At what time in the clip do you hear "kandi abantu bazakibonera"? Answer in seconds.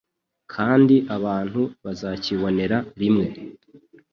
0.53-2.77